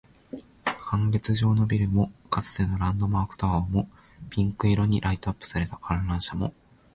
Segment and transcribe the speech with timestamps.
[0.65, 3.87] 半月状のビルも、かつてのランドマークタワーも、
[4.31, 6.55] ピンク色にライトアップされた観覧車も